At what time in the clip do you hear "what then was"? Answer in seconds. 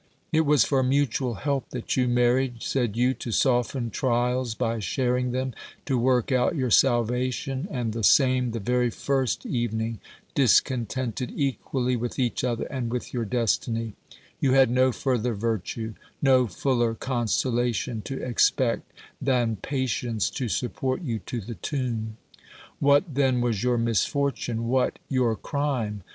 22.79-23.61